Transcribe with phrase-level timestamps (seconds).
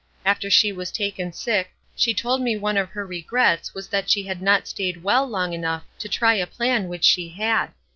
[0.25, 4.23] After she was taken sick, she told me one of her regrets was that she
[4.23, 7.69] had not stayed well long enough to try a plan which she had.